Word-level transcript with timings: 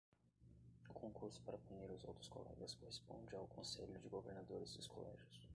O 0.89 0.93
concurso 1.01 1.39
para 1.45 1.59
punir 1.65 1.87
os 1.95 2.03
outros 2.09 2.27
colegas 2.35 2.73
corresponde 2.73 3.35
ao 3.35 3.45
Conselho 3.53 3.99
de 4.01 4.09
Governadores 4.09 4.73
dos 4.75 4.87
colégios. 4.87 5.35